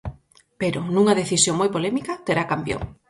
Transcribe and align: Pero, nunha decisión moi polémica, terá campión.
Pero, 0.61 0.79
nunha 0.93 1.17
decisión 1.21 1.55
moi 1.57 1.69
polémica, 1.75 2.13
terá 2.27 2.43
campión. 2.51 2.81